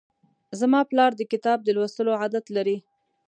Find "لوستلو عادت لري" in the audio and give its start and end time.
1.75-2.77